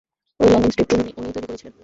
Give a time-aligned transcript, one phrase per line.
[0.39, 0.89] ওই landing strip
[0.93, 1.73] উনিই তৈরি করেছিলেন।